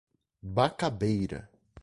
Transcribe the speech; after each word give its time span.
Bacabeira 0.55 1.39